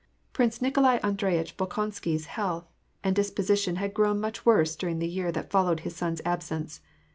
[0.33, 2.65] Prince Nikolai Andreyitch Bolkonsky's health
[3.03, 6.81] and dis position grew much worse during the year that followed his son's absence.